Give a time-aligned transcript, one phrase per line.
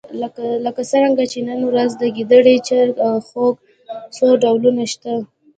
[0.65, 3.55] لکه څرنګه چې نن ورځ د ګېدړې، چرګ او خوګ
[4.15, 5.13] څو ډولونه شته.